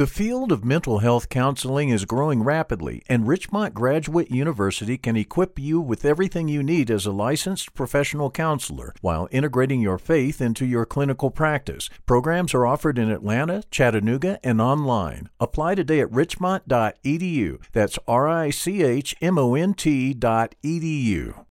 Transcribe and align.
The 0.00 0.06
field 0.06 0.50
of 0.50 0.64
mental 0.64 1.00
health 1.00 1.28
counseling 1.28 1.90
is 1.90 2.06
growing 2.06 2.42
rapidly, 2.42 3.02
and 3.06 3.28
Richmont 3.28 3.74
Graduate 3.74 4.30
University 4.30 4.96
can 4.96 5.14
equip 5.14 5.58
you 5.58 5.78
with 5.78 6.06
everything 6.06 6.48
you 6.48 6.62
need 6.62 6.90
as 6.90 7.04
a 7.04 7.12
licensed 7.12 7.74
professional 7.74 8.30
counselor 8.30 8.94
while 9.02 9.28
integrating 9.30 9.82
your 9.82 9.98
faith 9.98 10.40
into 10.40 10.64
your 10.64 10.86
clinical 10.86 11.30
practice. 11.30 11.90
Programs 12.06 12.54
are 12.54 12.64
offered 12.64 12.96
in 12.96 13.10
Atlanta, 13.10 13.62
Chattanooga, 13.70 14.40
and 14.42 14.58
online. 14.58 15.28
Apply 15.38 15.74
today 15.74 16.00
at 16.00 16.10
richmont.edu. 16.10 17.60
That's 17.72 17.98
R 18.08 18.26
I 18.26 18.48
C 18.48 18.82
H 18.82 19.14
M 19.20 19.36
O 19.36 19.54
N 19.54 19.74
T.edu. 19.74 21.44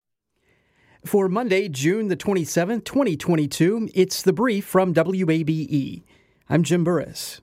For 1.05 1.29
Monday, 1.29 1.69
June 1.69 2.09
the 2.09 2.17
27th, 2.17 2.87
2022, 2.87 3.91
it's 3.95 4.23
the 4.23 4.33
brief 4.33 4.65
from 4.65 4.95
WABE. 4.95 6.03
I'm 6.49 6.63
Jim 6.63 6.83
Burress. 6.83 7.43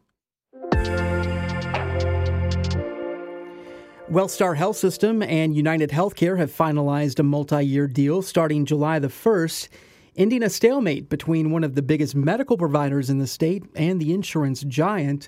Wellstar 4.10 4.56
Health 4.56 4.78
System 4.78 5.24
and 5.24 5.56
United 5.56 5.90
Healthcare 5.90 6.38
have 6.38 6.56
finalized 6.56 7.18
a 7.18 7.24
multi 7.24 7.66
year 7.66 7.88
deal 7.88 8.22
starting 8.22 8.64
July 8.64 9.00
the 9.00 9.08
1st, 9.08 9.68
ending 10.16 10.44
a 10.44 10.50
stalemate 10.50 11.10
between 11.10 11.50
one 11.50 11.64
of 11.64 11.74
the 11.74 11.82
biggest 11.82 12.14
medical 12.14 12.56
providers 12.56 13.10
in 13.10 13.18
the 13.18 13.26
state 13.26 13.64
and 13.76 14.00
the 14.00 14.14
insurance 14.14 14.62
giant. 14.62 15.28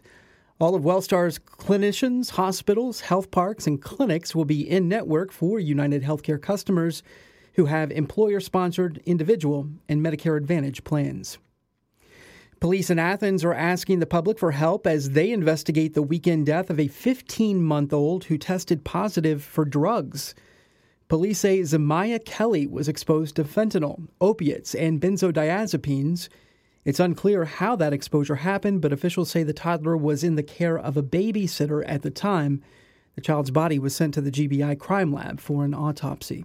All 0.60 0.76
of 0.76 0.84
Wellstar's 0.84 1.40
clinicians, 1.40 2.30
hospitals, 2.30 3.02
health 3.02 3.32
parks, 3.32 3.66
and 3.66 3.82
clinics 3.82 4.36
will 4.36 4.46
be 4.46 4.70
in 4.70 4.88
network 4.88 5.32
for 5.32 5.60
United 5.60 6.04
Healthcare 6.04 6.40
customers 6.40 7.02
who 7.56 7.66
have 7.66 7.90
employer 7.90 8.40
sponsored 8.40 9.02
individual 9.08 9.68
and 9.90 10.06
Medicare 10.06 10.38
Advantage 10.38 10.84
plans. 10.84 11.40
Police 12.60 12.90
in 12.90 12.98
Athens 12.98 13.46
are 13.46 13.54
asking 13.54 14.00
the 14.00 14.08
public 14.08 14.40
for 14.40 14.52
help 14.52 14.88
as 14.88 15.12
they 15.12 15.30
investigate 15.32 15.94
the 15.94 16.02
weekend 16.02 16.48
death 16.48 16.72
of 16.72 16.80
a 16.80 16.88
15 16.88 17.62
month 17.62 17.94
old 17.94 18.26
who 18.26 18.38
tested 18.40 18.84
positive 18.84 19.44
for 19.44 19.64
drugs. 19.64 20.34
Police 21.08 21.40
say 21.40 21.60
Zamaya 21.60 22.24
Kelly 22.26 22.66
was 22.66 22.88
exposed 22.88 23.36
to 23.36 23.44
fentanyl, 23.44 24.08
opiates, 24.20 24.74
and 24.74 25.00
benzodiazepines. 25.00 26.30
It's 26.84 27.00
unclear 27.00 27.46
how 27.46 27.76
that 27.76 27.94
exposure 27.94 28.38
happened, 28.38 28.82
but 28.82 28.92
officials 28.92 29.30
say 29.30 29.44
the 29.44 29.54
toddler 29.54 29.96
was 29.96 30.24
in 30.24 30.36
the 30.36 30.42
care 30.42 30.80
of 30.80 30.98
a 30.98 31.04
babysitter 31.04 31.84
at 31.88 32.02
the 32.02 32.10
time. 32.10 32.64
The 33.14 33.22
child's 33.22 33.52
body 33.52 33.78
was 33.78 33.96
sent 33.96 34.16
to 34.16 34.22
the 34.22 34.32
GBI 34.32 34.80
crime 34.80 35.14
lab 35.14 35.40
for 35.40 35.64
an 35.64 35.76
autopsy. 35.76 36.44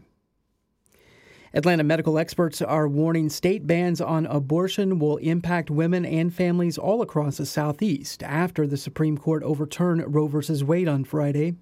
Atlanta 1.54 1.84
medical 1.84 2.18
experts 2.18 2.62
are 2.62 2.88
warning 2.88 3.28
state 3.28 3.66
bans 3.66 4.00
on 4.00 4.24
abortion 4.24 4.98
will 4.98 5.18
impact 5.18 5.70
women 5.70 6.06
and 6.06 6.32
families 6.32 6.78
all 6.78 7.02
across 7.02 7.36
the 7.36 7.44
Southeast 7.44 8.22
after 8.22 8.66
the 8.66 8.78
Supreme 8.78 9.18
Court 9.18 9.42
overturned 9.42 10.14
Roe 10.14 10.28
v. 10.28 10.64
Wade 10.64 10.88
on 10.88 11.04
Friday. 11.04 11.56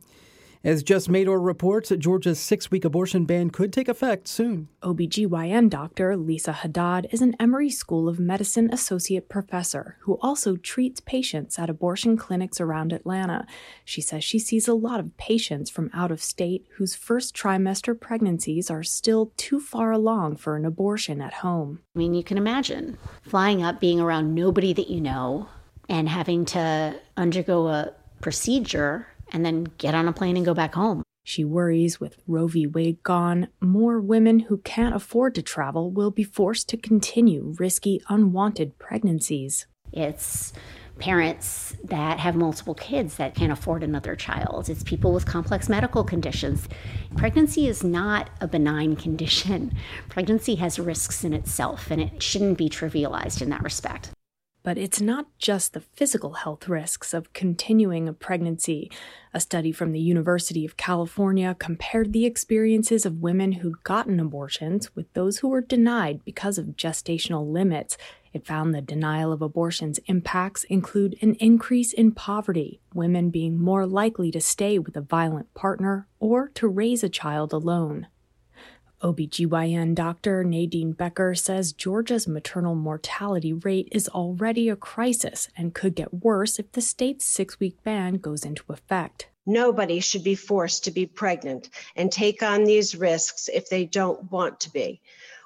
As 0.63 0.83
Jess 0.83 1.09
Mador 1.09 1.41
reports, 1.41 1.89
Georgia's 1.89 2.39
six 2.39 2.71
week 2.71 2.85
abortion 2.85 3.25
ban 3.25 3.49
could 3.49 3.73
take 3.73 3.89
effect 3.89 4.29
soon. 4.29 4.69
OBGYN 4.83 5.71
doctor 5.71 6.19
Lisa 6.19 6.53
Haddad 6.53 7.07
is 7.11 7.23
an 7.23 7.35
Emory 7.41 7.71
School 7.71 8.11
of 8.11 8.21
Medicine 8.21 8.69
associate 8.71 9.31
professor 9.31 9.97
who 10.01 10.19
also 10.21 10.57
treats 10.57 11.01
patients 11.01 11.59
at 11.59 11.71
abortion 11.71 12.19
clinics 12.19 12.61
around 12.61 12.93
Atlanta. 12.93 13.47
She 13.87 14.03
says 14.03 14.23
she 14.23 14.39
sees 14.39 14.69
a 14.69 14.75
lot 14.75 15.01
of 15.01 15.17
patients 15.17 15.71
from 15.71 15.89
out 15.95 16.11
of 16.11 16.23
state 16.23 16.67
whose 16.77 16.95
first 16.95 17.35
trimester 17.35 17.99
pregnancies 17.99 18.71
are 18.71 18.83
still 18.83 19.33
too 19.39 19.61
far 19.61 19.93
along 19.93 20.37
for 20.37 20.57
an 20.57 20.67
abortion 20.67 21.23
at 21.23 21.33
home. 21.33 21.81
I 21.97 22.01
mean, 22.01 22.13
you 22.13 22.23
can 22.23 22.37
imagine 22.37 22.99
flying 23.23 23.63
up, 23.63 23.81
being 23.81 23.99
around 23.99 24.35
nobody 24.35 24.75
that 24.75 24.91
you 24.91 25.01
know, 25.01 25.49
and 25.89 26.07
having 26.07 26.45
to 26.47 27.01
undergo 27.17 27.69
a 27.69 27.95
procedure 28.21 29.07
and 29.33 29.45
then 29.45 29.65
get 29.79 29.95
on 29.95 30.09
a 30.09 30.13
plane 30.13 30.37
and 30.37 30.47
go 30.47 30.55
back 30.55 30.75
home. 30.75 31.03
She 31.25 31.45
worries 31.45 32.01
with 32.01 32.17
Roe 32.27 32.47
v. 32.47 32.67
Wade 32.67 33.03
gone, 33.03 33.49
more 33.61 34.01
women 34.01 34.41
who 34.41 34.59
can't 34.59 34.95
afford 34.95 35.35
to 35.35 35.43
travel 35.43 35.91
will 35.91 36.11
be 36.11 36.25
forced 36.25 36.69
to 36.71 36.77
continue 36.77 37.55
risky, 37.59 38.03
unwanted 38.09 38.79
pregnancies. 38.79 39.67
It's 39.93 40.53
parents 40.99 41.75
that 41.85 42.19
have 42.19 42.37
multiple 42.37 42.75
kids 42.75 43.17
that 43.17 43.35
can't 43.35 43.53
afford 43.53 43.83
another 43.83 44.15
child. 44.15 44.69
It's 44.69 44.83
people 44.83 45.13
with 45.13 45.27
complex 45.27 45.69
medical 45.69 46.05
conditions. 46.05 46.69
Pregnancy 47.17 47.67
is 47.67 47.83
not 47.83 48.31
a 48.41 48.47
benign 48.47 48.97
condition. 49.07 49.73
Pregnancy 50.09 50.57
has 50.57 50.79
risks 50.79 51.25
in 51.25 51.33
itself, 51.33 51.91
and 51.91 52.01
it 52.01 52.23
shouldn't 52.23 52.59
be 52.59 52.69
trivialized 52.69 53.43
in 53.43 53.51
that 53.51 53.63
respect. 53.63 54.11
But 54.63 54.77
it's 54.77 55.01
not 55.01 55.27
just 55.39 55.73
the 55.73 55.81
physical 55.81 56.35
health 56.35 56.69
risks 56.69 57.15
of 57.15 57.33
continuing 57.33 58.09
a 58.09 58.13
pregnancy. 58.13 58.91
A 59.33 59.41
study 59.41 59.73
from 59.73 59.93
the 59.93 60.01
University 60.01 60.67
of 60.67 60.77
California 60.77 61.57
compared 61.59 62.13
the 62.13 62.27
experiences 62.27 63.07
of 63.07 63.23
women 63.23 63.53
who'd 63.53 63.83
gotten 63.85 64.21
abortions 64.21 64.95
with 64.95 65.11
those 65.15 65.39
who 65.39 65.49
were 65.49 65.63
denied 65.63 66.25
because 66.27 66.59
of 66.59 66.77
gestational 66.77 67.51
limits. 67.51 67.97
It 68.35 68.47
found 68.47 68.75
the 68.75 68.83
denial 68.83 69.33
of 69.33 69.41
abortions 69.41 69.99
impacts 70.07 70.65
include 70.65 71.17
an 71.23 71.37
increase 71.37 71.95
in 71.95 72.13
poverty, 72.13 72.81
women 72.93 73.31
being 73.31 73.59
more 73.59 73.87
likely 73.87 74.31
to 74.31 74.41
stay 74.43 74.79
with 74.79 74.95
a 74.95 75.01
violent 75.01 75.53
partner 75.55 76.07
or 76.19 76.49
to 76.55 76.69
raise 76.69 77.03
a 77.03 77.09
child 77.09 77.55
alone. 77.55 78.09
OBGYN 79.03 79.95
doctor 79.95 80.45
Nadine 80.45 80.93
Becker 80.93 81.35
says 81.35 81.73
Georgia's 81.73 82.29
maternal 82.29 82.75
mortality 82.75 83.55
rate 83.55 83.89
is 83.91 84.09
already 84.09 84.69
a 84.69 84.77
crisis 84.77 85.49
and 85.57 85.73
could 85.73 85.95
get 85.95 86.23
worse 86.23 86.59
if 86.59 86.71
the 86.73 86.83
state's 86.83 87.25
six 87.25 87.59
week 87.59 87.83
ban 87.83 88.17
goes 88.17 88.45
into 88.45 88.63
effect. 88.69 89.29
Nobody 89.47 90.01
should 90.01 90.23
be 90.23 90.35
forced 90.35 90.85
to 90.85 90.91
be 90.91 91.07
pregnant 91.07 91.71
and 91.97 92.13
take 92.13 92.43
on 92.43 92.65
these 92.65 92.95
risks 92.95 93.49
if 93.49 93.71
they 93.71 93.87
don't 93.87 94.31
want 94.31 94.61
to 94.61 94.71
be. 94.71 95.01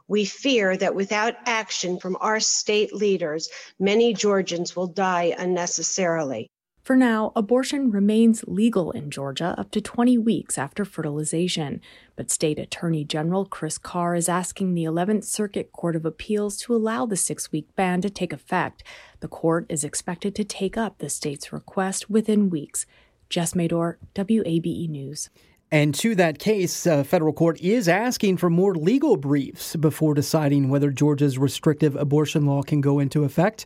We 0.09 0.25
fear 0.25 0.77
that 0.77 0.97
without 0.97 1.35
action 1.47 2.01
from 2.01 2.17
our 2.21 2.41
state 2.41 2.93
leaders, 2.93 3.49
many 3.79 4.15
Georgians 4.15 4.75
will 4.75 4.89
die 4.89 5.33
unnecessarily. 5.39 6.51
For 6.85 6.97
now, 6.97 7.33
abortion 7.35 7.91
remains 7.91 8.45
legal 8.47 8.91
in 8.91 9.11
Georgia 9.11 9.55
up 9.57 9.71
to 9.71 9.81
20 9.81 10.19
weeks 10.19 10.59
after 10.59 10.85
fertilization, 10.85 11.81
but 12.15 12.31
State 12.31 12.59
Attorney 12.59 13.05
General 13.05 13.47
Chris 13.47 13.79
Carr 13.79 14.15
is 14.15 14.29
asking 14.29 14.75
the 14.75 14.85
11th 14.85 15.25
Circuit 15.25 15.73
Court 15.73 15.97
of 15.97 16.05
Appeals 16.05 16.59
to 16.59 16.77
allow 16.77 17.07
the 17.07 17.17
six 17.17 17.51
week 17.51 17.75
ban 17.75 18.03
to 18.03 18.11
take 18.11 18.35
effect. 18.35 18.85
The 19.21 19.29
court 19.29 19.65
is 19.71 19.83
expected 19.83 20.35
to 20.35 20.45
take 20.45 20.77
up 20.77 20.99
the 20.99 21.09
state's 21.09 21.55
request 21.55 22.11
within 22.11 22.51
weeks. 22.51 22.85
Jess 23.31 23.55
Mador, 23.55 23.97
WABE 24.15 24.91
News. 24.91 25.31
And 25.73 25.95
to 25.95 26.15
that 26.17 26.39
case, 26.39 26.87
uh, 26.87 27.03
federal 27.03 27.33
court 27.33 27.59
is 27.63 27.89
asking 27.89 28.37
for 28.37 28.51
more 28.51 28.75
legal 28.75 29.17
briefs 29.17 29.75
before 29.77 30.13
deciding 30.13 30.69
whether 30.69 30.91
Georgia's 30.91 31.39
restrictive 31.39 31.97
abortion 31.97 32.45
law 32.45 32.63
can 32.63 32.83
go 32.83 32.99
into 32.99 33.25
effect. 33.25 33.65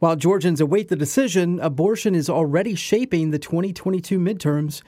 While 0.00 0.16
Georgians 0.16 0.60
await 0.60 0.88
the 0.88 0.96
decision, 0.96 1.60
abortion 1.60 2.14
is 2.14 2.28
already 2.28 2.74
shaping 2.74 3.30
the 3.30 3.38
2022 3.38 4.18
midterms. 4.18 4.82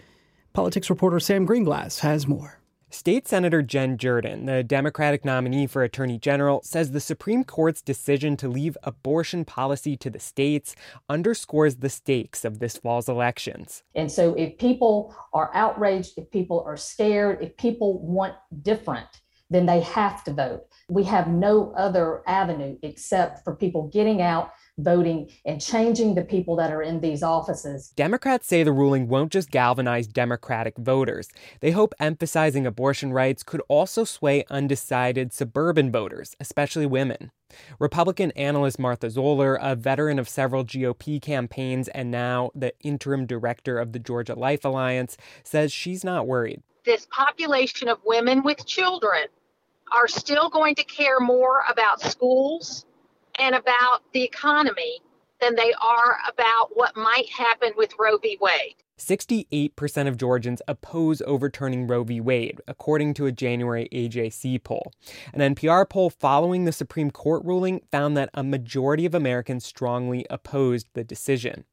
Politics 0.53 0.91
reporter 0.91 1.21
Sam 1.21 1.47
Gringlas 1.47 2.00
has 2.00 2.27
more. 2.27 2.61
State 2.91 3.28
Senator 3.28 3.62
Jen 3.62 3.99
Jordan, 3.99 4.47
the 4.47 4.65
Democratic 4.65 5.25
nominee 5.25 5.69
for 5.69 5.82
Attorney 5.82 6.19
General, 6.19 6.61
says 6.62 6.91
the 6.91 7.00
Supreme 7.00 7.44
Court's 7.44 7.82
decision 7.82 8.37
to 8.38 8.49
leave 8.49 8.76
abortion 8.82 9.44
policy 9.44 9.97
to 9.97 10.11
the 10.11 10.19
states 10.19 10.75
underscores 11.09 11.76
the 11.76 11.88
stakes 11.88 12.44
of 12.44 12.59
this 12.59 12.76
fall's 12.76 13.09
elections. 13.09 13.85
And 13.94 14.11
so, 14.11 14.35
if 14.35 14.59
people 14.59 15.14
are 15.32 15.50
outraged, 15.55 16.14
if 16.17 16.31
people 16.31 16.62
are 16.67 16.76
scared, 16.76 17.43
if 17.43 17.56
people 17.56 18.00
want 18.00 18.35
different, 18.62 19.09
then 19.50 19.67
they 19.67 19.81
have 19.81 20.25
to 20.25 20.32
vote. 20.32 20.64
We 20.88 21.05
have 21.05 21.29
no 21.29 21.73
other 21.76 22.23
avenue 22.26 22.76
except 22.82 23.44
for 23.44 23.55
people 23.55 23.88
getting 23.88 24.23
out, 24.23 24.52
voting 24.78 25.31
and 25.44 25.61
changing 25.61 26.14
the 26.14 26.23
people 26.23 26.56
that 26.56 26.70
are 26.70 26.82
in 26.82 27.00
these 27.00 27.23
offices. 27.23 27.93
Democrats 27.96 28.46
say 28.46 28.62
the 28.62 28.73
ruling 28.73 29.08
won't 29.08 29.32
just 29.32 29.50
galvanize 29.50 30.06
Democratic 30.06 30.76
voters. 30.76 31.28
They 31.61 31.70
hope 31.70 31.94
emphasizing 31.99 32.67
abortion 32.67 33.12
rights 33.12 33.43
could 33.43 33.62
also 33.69 34.05
sway 34.05 34.44
undecided 34.50 35.32
suburban 35.32 35.90
voters, 35.90 36.37
especially 36.40 36.87
women. 36.87 37.31
Republican 37.78 38.32
analyst 38.32 38.78
Martha 38.78 39.08
Zoller, 39.08 39.55
a 39.55 39.75
veteran 39.76 40.19
of 40.19 40.28
several 40.28 40.64
GOP 40.64 41.23
campaigns 41.23 41.88
and 41.88 42.11
now 42.11 42.50
the 42.55 42.73
interim 42.81 43.25
director 43.25 43.78
of 43.78 43.93
the 43.93 43.99
Georgia 43.99 44.34
Life 44.34 44.64
Alliance, 44.64 45.17
says 45.43 45.73
she's 45.73 46.05
not 46.05 46.26
worried. 46.26 46.62
this 46.84 47.06
population 47.11 47.88
of 47.88 47.99
women 48.05 48.43
with 48.43 48.64
children 48.67 49.26
are 49.93 50.08
still 50.08 50.49
going 50.49 50.75
to 50.75 50.84
care 50.84 51.20
more 51.20 51.62
about 51.69 52.00
schools 52.00 52.84
and 53.38 53.55
about 53.55 54.03
the 54.12 54.23
economy 54.23 55.00
than 55.41 55.55
they 55.55 55.73
are 55.81 56.17
about 56.29 56.71
what 56.75 56.97
might 56.97 57.29
happen 57.29 57.73
with 57.77 57.93
Roe 57.99 58.19
v. 58.19 58.38
Wade. 58.41 58.77
68% 58.99 60.09
of 60.09 60.17
Georgians 60.17 60.62
oppose 60.67 61.21
overturning 61.27 61.87
Roe 61.87 62.05
v. 62.05 62.21
Wade, 62.21 62.61
according 62.67 63.12
to 63.15 63.27
a 63.27 63.33
January 63.33 63.88
AJC 63.93 64.65
poll. 64.65 64.93
An 65.35 65.55
NPR 65.55 65.88
poll 65.88 66.09
following 66.09 66.65
the 66.65 66.73
Supreme 66.73 67.11
Court 67.11 67.44
ruling 67.44 67.83
found 67.91 68.17
that 68.17 68.31
a 68.33 68.43
majority 68.43 69.05
of 69.05 69.15
Americans 69.15 69.67
strongly 69.67 70.25
opposed 70.31 70.88
the 70.94 71.05
decision. 71.05 71.65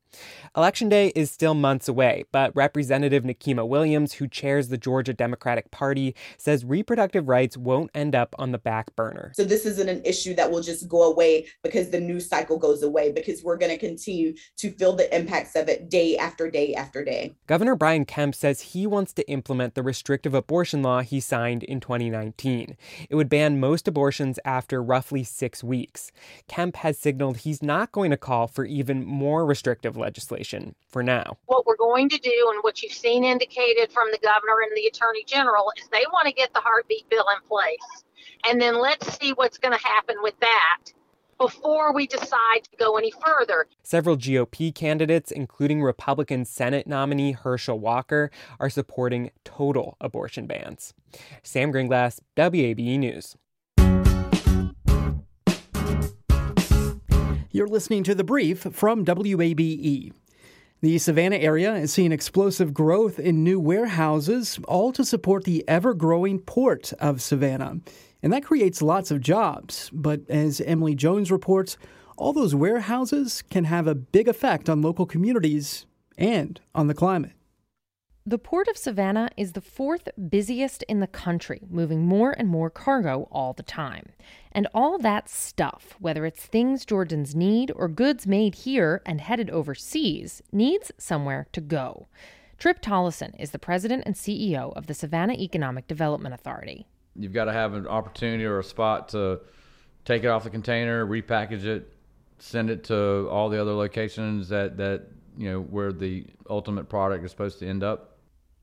Election 0.55 0.87
day 0.87 1.11
is 1.15 1.31
still 1.31 1.55
months 1.55 1.87
away, 1.87 2.25
but 2.31 2.55
Representative 2.55 3.23
Nikema 3.23 3.67
Williams, 3.67 4.13
who 4.13 4.27
chairs 4.27 4.69
the 4.69 4.77
Georgia 4.77 5.13
Democratic 5.13 5.71
Party, 5.71 6.13
says 6.37 6.63
reproductive 6.63 7.27
rights 7.27 7.57
won't 7.57 7.89
end 7.95 8.13
up 8.13 8.35
on 8.37 8.51
the 8.51 8.59
back 8.59 8.95
burner. 8.95 9.31
So 9.35 9.43
this 9.43 9.65
isn't 9.65 9.89
an 9.89 10.03
issue 10.05 10.35
that 10.35 10.51
will 10.51 10.61
just 10.61 10.87
go 10.87 11.11
away 11.11 11.47
because 11.63 11.89
the 11.89 11.99
news 11.99 12.29
cycle 12.29 12.59
goes 12.59 12.83
away, 12.83 13.11
because 13.11 13.43
we're 13.43 13.57
going 13.57 13.71
to 13.71 13.77
continue 13.79 14.35
to 14.57 14.69
feel 14.71 14.93
the 14.93 15.15
impacts 15.15 15.55
of 15.55 15.69
it 15.69 15.89
day 15.89 16.17
after 16.17 16.51
day 16.51 16.75
after 16.75 17.03
day. 17.03 17.35
Governor 17.47 17.75
Brian 17.75 18.05
Kemp 18.05 18.35
says 18.35 18.61
he 18.61 18.85
wants 18.85 19.11
to 19.13 19.27
implement 19.27 19.73
the 19.73 19.81
restrictive 19.81 20.35
abortion 20.35 20.83
law 20.83 21.01
he 21.01 21.19
signed 21.19 21.63
in 21.63 21.79
2019. 21.79 22.77
It 23.09 23.15
would 23.15 23.29
ban 23.29 23.59
most 23.59 23.87
abortions 23.87 24.37
after 24.45 24.83
roughly 24.83 25.23
six 25.23 25.63
weeks. 25.63 26.11
Kemp 26.47 26.75
has 26.77 26.97
signaled 26.99 27.37
he's 27.37 27.63
not 27.63 27.91
going 27.91 28.11
to 28.11 28.17
call 28.17 28.47
for 28.47 28.65
even 28.65 29.03
more 29.03 29.45
restrictive 29.45 29.97
legislation 30.03 30.75
for 30.89 31.01
now. 31.01 31.37
What 31.45 31.65
we're 31.65 31.77
going 31.77 32.09
to 32.09 32.17
do, 32.17 32.51
and 32.53 32.61
what 32.61 32.83
you've 32.83 32.93
seen 32.93 33.23
indicated 33.23 33.91
from 33.91 34.11
the 34.11 34.19
governor 34.19 34.61
and 34.67 34.75
the 34.75 34.85
attorney 34.85 35.23
general, 35.25 35.71
is 35.77 35.87
they 35.89 36.05
want 36.11 36.27
to 36.27 36.33
get 36.33 36.53
the 36.53 36.59
heartbeat 36.59 37.09
bill 37.09 37.25
in 37.35 37.47
place. 37.47 38.03
And 38.47 38.61
then 38.61 38.79
let's 38.79 39.17
see 39.17 39.31
what's 39.31 39.57
going 39.57 39.77
to 39.77 39.83
happen 39.83 40.17
with 40.21 40.37
that 40.41 40.91
before 41.37 41.93
we 41.93 42.07
decide 42.07 42.63
to 42.63 42.77
go 42.77 42.97
any 42.97 43.11
further. 43.11 43.67
Several 43.81 44.17
GOP 44.17 44.73
candidates, 44.73 45.31
including 45.31 45.81
Republican 45.81 46.45
Senate 46.45 46.87
nominee 46.87 47.31
Herschel 47.31 47.79
Walker, 47.79 48.29
are 48.59 48.69
supporting 48.69 49.31
total 49.43 49.97
abortion 49.99 50.45
bans. 50.45 50.93
Sam 51.41 51.71
Gringlas, 51.71 52.19
WABE 52.37 52.99
News. 52.99 53.35
You're 57.55 57.67
listening 57.67 58.01
to 58.05 58.15
The 58.15 58.23
Brief 58.23 58.61
from 58.71 59.05
WABE. 59.05 60.11
The 60.81 60.97
Savannah 60.97 61.35
area 61.35 61.75
is 61.75 61.93
seeing 61.93 62.11
explosive 62.11 62.73
growth 62.73 63.19
in 63.19 63.43
new 63.43 63.59
warehouses, 63.59 64.59
all 64.67 64.91
to 64.91 65.05
support 65.05 65.43
the 65.43 65.63
ever 65.67 65.93
growing 65.93 66.39
port 66.39 66.93
of 66.93 67.21
Savannah. 67.21 67.77
And 68.23 68.33
that 68.33 68.43
creates 68.43 68.81
lots 68.81 69.11
of 69.11 69.21
jobs. 69.21 69.91
But 69.93 70.21
as 70.31 70.61
Emily 70.61 70.95
Jones 70.95 71.31
reports, 71.31 71.77
all 72.17 72.33
those 72.33 72.55
warehouses 72.55 73.43
can 73.43 73.65
have 73.65 73.85
a 73.85 73.93
big 73.93 74.27
effect 74.27 74.67
on 74.67 74.81
local 74.81 75.05
communities 75.05 75.85
and 76.17 76.59
on 76.73 76.87
the 76.87 76.95
climate. 76.95 77.33
The 78.25 78.37
Port 78.37 78.69
of 78.69 78.77
Savannah 78.77 79.29
is 79.35 79.51
the 79.51 79.59
fourth 79.59 80.07
busiest 80.29 80.81
in 80.83 81.01
the 81.01 81.07
country, 81.07 81.59
moving 81.69 82.05
more 82.05 82.31
and 82.31 82.47
more 82.47 82.69
cargo 82.69 83.27
all 83.33 83.51
the 83.51 83.63
time. 83.63 84.13
And 84.53 84.65
all 84.73 84.97
that 84.99 85.27
stuff, 85.27 85.97
whether 85.99 86.25
it's 86.25 86.45
things 86.45 86.85
Georgians 86.85 87.35
need 87.35 87.69
or 87.75 87.89
goods 87.89 88.25
made 88.25 88.55
here 88.55 89.01
and 89.05 89.19
headed 89.19 89.49
overseas, 89.49 90.41
needs 90.53 90.89
somewhere 90.97 91.47
to 91.51 91.59
go. 91.59 92.07
Trip 92.57 92.81
Tollison 92.81 93.37
is 93.37 93.51
the 93.51 93.59
president 93.59 94.03
and 94.05 94.15
CEO 94.15 94.71
of 94.77 94.87
the 94.87 94.93
Savannah 94.93 95.33
Economic 95.33 95.89
Development 95.89 96.33
Authority. 96.33 96.87
You've 97.17 97.33
got 97.33 97.45
to 97.45 97.53
have 97.53 97.73
an 97.73 97.87
opportunity 97.87 98.45
or 98.45 98.59
a 98.59 98.63
spot 98.63 99.09
to 99.09 99.41
take 100.05 100.23
it 100.23 100.27
off 100.27 100.45
the 100.45 100.49
container, 100.49 101.05
repackage 101.05 101.65
it, 101.65 101.91
send 102.39 102.69
it 102.69 102.85
to 102.85 103.27
all 103.29 103.49
the 103.49 103.59
other 103.59 103.73
locations 103.73 104.47
that, 104.47 104.77
that 104.77 105.07
you 105.37 105.51
know 105.51 105.59
where 105.59 105.91
the 105.91 106.25
ultimate 106.49 106.87
product 106.87 107.25
is 107.25 107.31
supposed 107.31 107.59
to 107.59 107.67
end 107.67 107.83
up. 107.83 108.11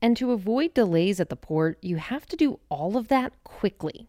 And 0.01 0.17
to 0.17 0.31
avoid 0.31 0.73
delays 0.73 1.19
at 1.19 1.29
the 1.29 1.35
port, 1.35 1.77
you 1.81 1.97
have 1.97 2.25
to 2.27 2.35
do 2.35 2.59
all 2.69 2.97
of 2.97 3.07
that 3.09 3.33
quickly. 3.43 4.07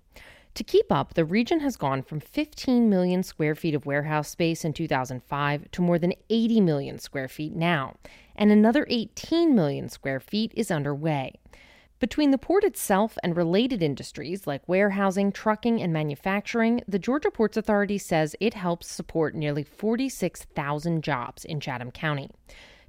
To 0.54 0.64
keep 0.64 0.92
up, 0.92 1.14
the 1.14 1.24
region 1.24 1.60
has 1.60 1.76
gone 1.76 2.02
from 2.02 2.20
15 2.20 2.88
million 2.88 3.22
square 3.22 3.54
feet 3.54 3.74
of 3.74 3.86
warehouse 3.86 4.28
space 4.28 4.64
in 4.64 4.74
2005 4.74 5.70
to 5.70 5.82
more 5.82 5.98
than 5.98 6.12
80 6.28 6.60
million 6.60 6.98
square 6.98 7.28
feet 7.28 7.54
now, 7.54 7.96
and 8.36 8.50
another 8.50 8.86
18 8.90 9.54
million 9.54 9.88
square 9.88 10.20
feet 10.20 10.52
is 10.54 10.70
underway. 10.70 11.38
Between 12.00 12.32
the 12.32 12.38
port 12.38 12.64
itself 12.64 13.16
and 13.22 13.36
related 13.36 13.80
industries 13.80 14.46
like 14.46 14.68
warehousing, 14.68 15.30
trucking, 15.30 15.80
and 15.80 15.92
manufacturing, 15.92 16.82
the 16.88 16.98
Georgia 16.98 17.30
Ports 17.30 17.56
Authority 17.56 17.96
says 17.96 18.34
it 18.40 18.54
helps 18.54 18.88
support 18.88 19.34
nearly 19.34 19.62
46,000 19.62 21.02
jobs 21.02 21.44
in 21.44 21.60
Chatham 21.60 21.92
County. 21.92 22.28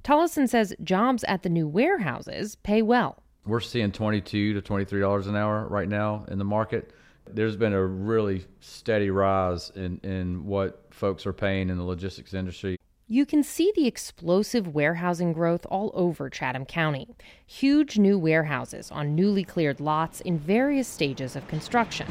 Tollison 0.04 0.46
says 0.46 0.74
jobs 0.84 1.24
at 1.24 1.42
the 1.42 1.48
new 1.48 1.66
warehouses 1.66 2.56
pay 2.56 2.82
well. 2.82 3.22
We're 3.46 3.60
seeing 3.60 3.90
22 3.90 4.52
to 4.52 4.60
23 4.60 5.00
dollars 5.00 5.26
an 5.26 5.34
hour 5.34 5.66
right 5.66 5.88
now 5.88 6.26
in 6.28 6.38
the 6.38 6.44
market. 6.44 6.92
There's 7.26 7.56
been 7.56 7.72
a 7.72 7.82
really 7.82 8.44
steady 8.60 9.08
rise 9.08 9.72
in, 9.74 9.98
in 10.02 10.44
what 10.44 10.88
folks 10.90 11.24
are 11.24 11.32
paying 11.32 11.70
in 11.70 11.78
the 11.78 11.84
logistics 11.84 12.34
industry. 12.34 12.76
You 13.08 13.24
can 13.24 13.42
see 13.42 13.72
the 13.74 13.86
explosive 13.86 14.74
warehousing 14.74 15.32
growth 15.32 15.64
all 15.70 15.90
over 15.94 16.28
Chatham 16.28 16.66
County. 16.66 17.08
Huge 17.46 17.96
new 17.98 18.18
warehouses 18.18 18.90
on 18.90 19.14
newly 19.14 19.42
cleared 19.42 19.80
lots 19.80 20.20
in 20.20 20.38
various 20.38 20.86
stages 20.86 21.34
of 21.34 21.48
construction. 21.48 22.06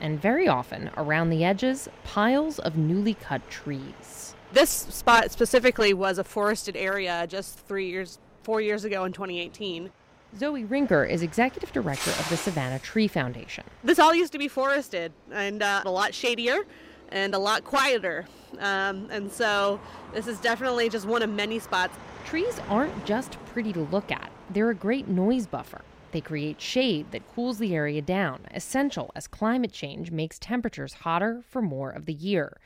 And 0.00 0.20
very 0.20 0.48
often, 0.48 0.90
around 0.96 1.30
the 1.30 1.44
edges, 1.44 1.88
piles 2.02 2.58
of 2.58 2.76
newly 2.76 3.14
cut 3.14 3.48
trees. 3.48 4.34
This 4.54 4.70
spot 4.70 5.32
specifically 5.32 5.92
was 5.92 6.18
a 6.18 6.22
forested 6.22 6.76
area 6.76 7.26
just 7.26 7.58
three 7.58 7.88
years, 7.88 8.20
four 8.44 8.60
years 8.60 8.84
ago 8.84 9.04
in 9.04 9.12
2018. 9.12 9.90
Zoe 10.38 10.62
Rinker 10.62 11.10
is 11.10 11.22
executive 11.22 11.72
director 11.72 12.12
of 12.12 12.28
the 12.28 12.36
Savannah 12.36 12.78
Tree 12.78 13.08
Foundation. 13.08 13.64
This 13.82 13.98
all 13.98 14.14
used 14.14 14.30
to 14.30 14.38
be 14.38 14.46
forested 14.46 15.12
and 15.32 15.60
uh, 15.60 15.82
a 15.84 15.90
lot 15.90 16.14
shadier 16.14 16.66
and 17.08 17.34
a 17.34 17.38
lot 17.38 17.64
quieter. 17.64 18.26
Um, 18.60 19.08
and 19.10 19.30
so 19.30 19.80
this 20.12 20.28
is 20.28 20.38
definitely 20.38 20.88
just 20.88 21.04
one 21.04 21.22
of 21.24 21.30
many 21.30 21.58
spots. 21.58 21.96
Trees 22.24 22.60
aren't 22.68 23.04
just 23.04 23.32
pretty 23.46 23.72
to 23.72 23.80
look 23.80 24.12
at, 24.12 24.30
they're 24.50 24.70
a 24.70 24.74
great 24.74 25.08
noise 25.08 25.48
buffer. 25.48 25.80
They 26.12 26.20
create 26.20 26.60
shade 26.60 27.10
that 27.10 27.26
cools 27.34 27.58
the 27.58 27.74
area 27.74 28.00
down, 28.00 28.42
essential 28.52 29.10
as 29.16 29.26
climate 29.26 29.72
change 29.72 30.12
makes 30.12 30.38
temperatures 30.38 30.94
hotter 30.94 31.42
for 31.48 31.60
more 31.60 31.90
of 31.90 32.06
the 32.06 32.12
year. 32.12 32.56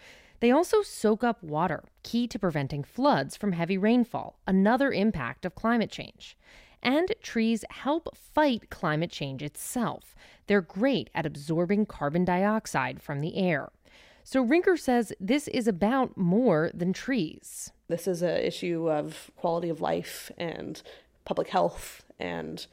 They 0.41 0.51
also 0.51 0.83
soak 0.83 1.25
up 1.25 1.43
water, 1.43 1.85
key 2.03 2.27
to 2.29 2.39
preventing 2.39 2.85
floods 2.85 3.37
from 3.37 3.53
heavy 3.53 3.77
rainfall, 3.77 4.39
another 4.47 4.93
impact 4.93 5.45
of 5.45 5.55
climate 5.55 5.91
change. 5.91 6.37
And 6.83 7.13
trees 7.23 7.65
help 7.71 8.17
fight 8.17 8.71
climate 8.71 9.11
change 9.11 9.43
itself. 9.43 10.15
They're 10.47 10.61
great 10.61 11.11
at 11.15 11.27
absorbing 11.27 11.87
carbon 11.87 12.25
dioxide 12.25 13.03
from 13.03 13.21
the 13.21 13.37
air. 13.37 13.71
So 14.23 14.45
Rinker 14.45 14.79
says 14.79 15.13
this 15.19 15.49
is 15.49 15.67
about 15.67 16.17
more 16.17 16.71
than 16.73 16.93
trees. 16.93 17.73
This 17.89 18.07
is 18.07 18.23
an 18.23 18.37
issue 18.37 18.89
of 18.91 19.31
quality 19.37 19.71
of 19.71 19.81
life 19.81 20.31
and 20.37 20.81
public 21.25 21.49
health 21.49 22.05
and 22.21 22.67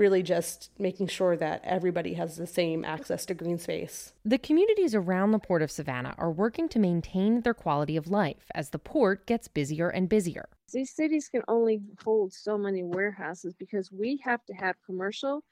really 0.00 0.22
just 0.22 0.70
making 0.78 1.06
sure 1.06 1.36
that 1.36 1.60
everybody 1.62 2.14
has 2.14 2.36
the 2.36 2.46
same 2.46 2.86
access 2.86 3.26
to 3.26 3.34
green 3.34 3.58
space. 3.58 4.14
The 4.24 4.38
communities 4.38 4.94
around 4.94 5.30
the 5.30 5.38
Port 5.38 5.60
of 5.60 5.70
Savannah 5.70 6.14
are 6.16 6.32
working 6.32 6.70
to 6.70 6.78
maintain 6.78 7.42
their 7.42 7.52
quality 7.52 7.98
of 7.98 8.08
life 8.08 8.50
as 8.54 8.70
the 8.70 8.78
port 8.78 9.26
gets 9.26 9.46
busier 9.46 9.90
and 9.90 10.08
busier. 10.08 10.48
These 10.72 10.96
cities 10.96 11.28
can 11.28 11.42
only 11.48 11.82
hold 12.02 12.32
so 12.32 12.56
many 12.56 12.82
warehouses 12.82 13.54
because 13.54 13.92
we 13.92 14.18
have 14.24 14.42
to 14.46 14.54
have 14.54 14.76
commercial 14.86 15.44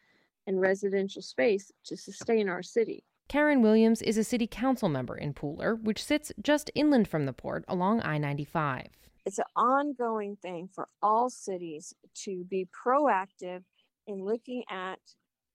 and 0.47 0.59
residential 0.59 1.21
space 1.21 1.71
to 1.85 1.95
sustain 1.95 2.49
our 2.49 2.63
city. 2.63 3.05
Karen 3.29 3.61
Williams 3.61 4.01
is 4.01 4.17
a 4.17 4.25
city 4.25 4.47
council 4.47 4.89
member 4.89 5.15
in 5.15 5.35
Pooler, 5.35 5.79
which 5.83 6.03
sits 6.03 6.33
just 6.41 6.71
inland 6.75 7.07
from 7.07 7.27
the 7.27 7.35
port 7.35 7.67
along 7.69 8.01
I 8.01 8.17
95. 8.17 8.87
It's 9.27 9.39
an 9.39 9.45
ongoing 9.57 10.37
thing 10.41 10.71
for 10.75 10.89
all 11.03 11.29
cities 11.29 11.93
to 12.25 12.45
be 12.45 12.67
proactive 12.73 13.63
in 14.09 14.25
looking 14.25 14.65
at 14.69 14.99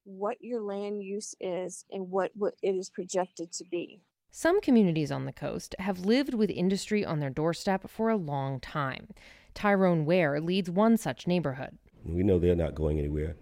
what 0.04 0.36
your 0.40 0.62
land 0.62 1.02
use 1.02 1.34
is 1.40 1.84
and 1.90 2.10
what, 2.10 2.30
what 2.34 2.54
it 2.62 2.70
is 2.70 2.88
projected 2.88 3.52
to 3.52 3.64
be. 3.70 4.00
Some 4.30 4.60
communities 4.60 5.12
on 5.12 5.26
the 5.26 5.32
coast 5.32 5.74
have 5.78 6.00
lived 6.00 6.34
with 6.34 6.50
industry 6.50 7.04
on 7.04 7.20
their 7.20 7.30
doorstep 7.30 7.88
for 7.88 8.08
a 8.08 8.16
long 8.16 8.60
time. 8.60 9.08
Tyrone 9.54 10.04
Ware 10.04 10.40
leads 10.40 10.70
one 10.70 10.96
such 10.96 11.26
neighborhood. 11.26 11.78
We 12.04 12.22
know 12.22 12.38
they're 12.38 12.56
not 12.56 12.74
going 12.74 12.98
anywhere. 12.98 13.36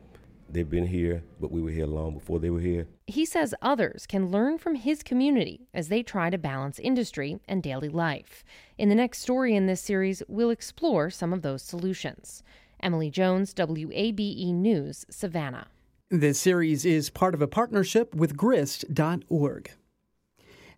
They've 0.50 0.68
been 0.68 0.86
here, 0.86 1.24
but 1.40 1.50
we 1.50 1.62
were 1.62 1.70
here 1.70 1.86
long 1.86 2.12
before 2.12 2.38
they 2.38 2.50
were 2.50 2.60
here. 2.60 2.86
He 3.06 3.24
says 3.24 3.54
others 3.62 4.06
can 4.06 4.30
learn 4.30 4.58
from 4.58 4.74
his 4.74 5.02
community 5.02 5.66
as 5.72 5.88
they 5.88 6.02
try 6.02 6.28
to 6.28 6.36
balance 6.36 6.78
industry 6.78 7.40
and 7.48 7.62
daily 7.62 7.88
life. 7.88 8.44
In 8.76 8.90
the 8.90 8.94
next 8.94 9.20
story 9.20 9.56
in 9.56 9.66
this 9.66 9.80
series, 9.80 10.22
we'll 10.28 10.50
explore 10.50 11.08
some 11.08 11.32
of 11.32 11.40
those 11.40 11.62
solutions. 11.62 12.42
Emily 12.82 13.10
Jones, 13.10 13.54
WABE 13.54 14.52
News, 14.52 15.06
Savannah. 15.10 15.68
This 16.10 16.38
series 16.38 16.84
is 16.84 17.10
part 17.10 17.34
of 17.34 17.40
a 17.40 17.48
partnership 17.48 18.14
with 18.14 18.36
grist.org. 18.36 19.70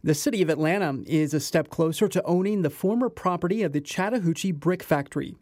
The 0.02 0.14
city 0.14 0.42
of 0.42 0.50
Atlanta 0.50 1.02
is 1.06 1.32
a 1.32 1.40
step 1.40 1.70
closer 1.70 2.08
to 2.08 2.22
owning 2.24 2.62
the 2.62 2.70
former 2.70 3.08
property 3.08 3.62
of 3.62 3.72
the 3.72 3.80
Chattahoochee 3.80 4.52
Brick 4.52 4.82
Factory. 4.82 5.34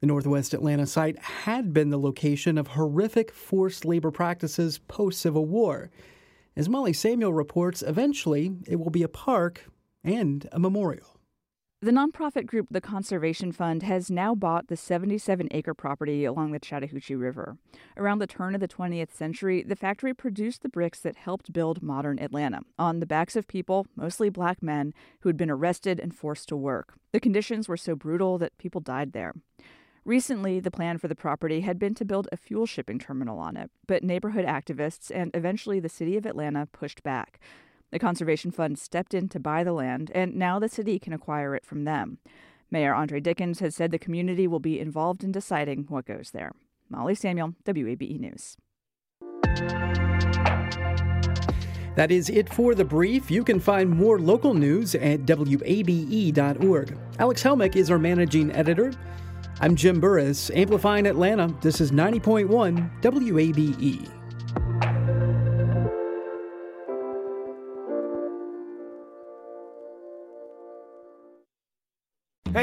The 0.00 0.06
Northwest 0.06 0.54
Atlanta 0.54 0.86
site 0.86 1.18
had 1.18 1.72
been 1.72 1.90
the 1.90 1.98
location 1.98 2.58
of 2.58 2.68
horrific 2.68 3.32
forced 3.32 3.84
labor 3.84 4.10
practices 4.10 4.78
post 4.78 5.20
Civil 5.20 5.46
War. 5.46 5.90
As 6.56 6.68
Molly 6.68 6.92
Samuel 6.92 7.32
reports, 7.32 7.82
eventually 7.82 8.52
it 8.66 8.76
will 8.76 8.90
be 8.90 9.02
a 9.02 9.08
park 9.08 9.66
and 10.02 10.48
a 10.52 10.58
memorial. 10.58 11.19
The 11.82 11.92
nonprofit 11.92 12.44
group 12.44 12.66
The 12.70 12.82
Conservation 12.82 13.52
Fund 13.52 13.82
has 13.84 14.10
now 14.10 14.34
bought 14.34 14.68
the 14.68 14.76
77 14.76 15.48
acre 15.50 15.72
property 15.72 16.26
along 16.26 16.52
the 16.52 16.58
Chattahoochee 16.58 17.14
River. 17.14 17.56
Around 17.96 18.18
the 18.18 18.26
turn 18.26 18.54
of 18.54 18.60
the 18.60 18.68
20th 18.68 19.10
century, 19.14 19.62
the 19.62 19.74
factory 19.74 20.12
produced 20.12 20.60
the 20.60 20.68
bricks 20.68 21.00
that 21.00 21.16
helped 21.16 21.54
build 21.54 21.82
modern 21.82 22.18
Atlanta 22.18 22.60
on 22.78 23.00
the 23.00 23.06
backs 23.06 23.34
of 23.34 23.48
people, 23.48 23.86
mostly 23.96 24.28
black 24.28 24.62
men, 24.62 24.92
who 25.20 25.30
had 25.30 25.38
been 25.38 25.50
arrested 25.50 25.98
and 25.98 26.14
forced 26.14 26.48
to 26.48 26.56
work. 26.56 26.96
The 27.12 27.20
conditions 27.20 27.66
were 27.66 27.78
so 27.78 27.96
brutal 27.96 28.36
that 28.36 28.58
people 28.58 28.82
died 28.82 29.14
there. 29.14 29.32
Recently, 30.04 30.60
the 30.60 30.70
plan 30.70 30.98
for 30.98 31.08
the 31.08 31.14
property 31.14 31.62
had 31.62 31.78
been 31.78 31.94
to 31.94 32.04
build 32.04 32.28
a 32.30 32.36
fuel 32.36 32.66
shipping 32.66 32.98
terminal 32.98 33.38
on 33.38 33.56
it, 33.56 33.70
but 33.86 34.04
neighborhood 34.04 34.44
activists 34.44 35.10
and 35.14 35.30
eventually 35.32 35.80
the 35.80 35.88
city 35.88 36.18
of 36.18 36.26
Atlanta 36.26 36.66
pushed 36.66 37.02
back. 37.02 37.40
The 37.90 37.98
Conservation 37.98 38.50
Fund 38.50 38.78
stepped 38.78 39.14
in 39.14 39.28
to 39.30 39.40
buy 39.40 39.64
the 39.64 39.72
land, 39.72 40.10
and 40.14 40.36
now 40.36 40.58
the 40.58 40.68
city 40.68 40.98
can 40.98 41.12
acquire 41.12 41.54
it 41.54 41.66
from 41.66 41.84
them. 41.84 42.18
Mayor 42.70 42.94
Andre 42.94 43.18
Dickens 43.18 43.58
has 43.60 43.74
said 43.74 43.90
the 43.90 43.98
community 43.98 44.46
will 44.46 44.60
be 44.60 44.78
involved 44.78 45.24
in 45.24 45.32
deciding 45.32 45.86
what 45.88 46.06
goes 46.06 46.30
there. 46.30 46.52
Molly 46.88 47.14
Samuel, 47.16 47.54
WABE 47.64 48.20
News. 48.20 48.56
That 51.96 52.12
is 52.12 52.30
it 52.30 52.52
for 52.52 52.76
the 52.76 52.84
brief. 52.84 53.30
You 53.30 53.42
can 53.42 53.58
find 53.58 53.90
more 53.90 54.20
local 54.20 54.54
news 54.54 54.94
at 54.94 55.26
WABE.org. 55.26 56.96
Alex 57.18 57.42
Helmick 57.42 57.74
is 57.74 57.90
our 57.90 57.98
managing 57.98 58.52
editor. 58.52 58.92
I'm 59.60 59.74
Jim 59.74 60.00
Burress, 60.00 60.50
amplifying 60.54 61.06
Atlanta. 61.06 61.54
This 61.60 61.80
is 61.80 61.90
90.1 61.90 63.02
WABE. 63.02 64.19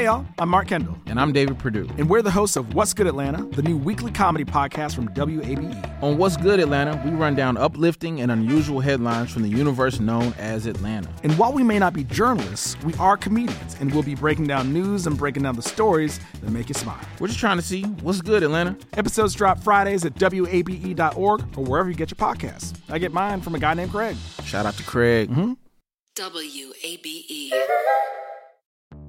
Y'all, 0.08 0.24
I'm 0.38 0.48
Mark 0.48 0.68
Kendall. 0.68 0.96
And 1.04 1.20
I'm 1.20 1.34
David 1.34 1.58
Perdue. 1.58 1.86
And 1.98 2.08
we're 2.08 2.22
the 2.22 2.30
hosts 2.30 2.56
of 2.56 2.72
What's 2.72 2.94
Good 2.94 3.06
Atlanta, 3.06 3.44
the 3.44 3.60
new 3.60 3.76
weekly 3.76 4.10
comedy 4.10 4.42
podcast 4.42 4.94
from 4.94 5.08
WABE. 5.08 6.02
On 6.02 6.16
What's 6.16 6.38
Good 6.38 6.60
Atlanta, 6.60 6.98
we 7.04 7.10
run 7.10 7.34
down 7.34 7.58
uplifting 7.58 8.22
and 8.22 8.32
unusual 8.32 8.80
headlines 8.80 9.30
from 9.30 9.42
the 9.42 9.50
universe 9.50 10.00
known 10.00 10.32
as 10.38 10.64
Atlanta. 10.64 11.10
And 11.24 11.36
while 11.36 11.52
we 11.52 11.62
may 11.62 11.78
not 11.78 11.92
be 11.92 12.04
journalists, 12.04 12.82
we 12.84 12.94
are 12.94 13.18
comedians, 13.18 13.76
and 13.80 13.92
we'll 13.92 14.02
be 14.02 14.14
breaking 14.14 14.46
down 14.46 14.72
news 14.72 15.06
and 15.06 15.18
breaking 15.18 15.42
down 15.42 15.56
the 15.56 15.62
stories 15.62 16.20
that 16.40 16.50
make 16.50 16.70
you 16.70 16.74
smile. 16.74 17.00
We're 17.20 17.28
just 17.28 17.38
trying 17.38 17.58
to 17.58 17.62
see 17.62 17.82
what's 17.82 18.22
good, 18.22 18.42
Atlanta. 18.42 18.78
Episodes 18.94 19.34
drop 19.34 19.62
Fridays 19.62 20.06
at 20.06 20.14
WABE.org 20.14 21.42
or 21.58 21.64
wherever 21.64 21.90
you 21.90 21.96
get 21.96 22.10
your 22.10 22.16
podcasts. 22.16 22.74
I 22.88 22.98
get 22.98 23.12
mine 23.12 23.42
from 23.42 23.54
a 23.54 23.58
guy 23.58 23.74
named 23.74 23.90
Craig. 23.90 24.16
Shout 24.42 24.64
out 24.64 24.74
to 24.74 24.82
Craig. 24.84 25.28
Mm-hmm. 25.28 25.52
WABE. 26.14 27.52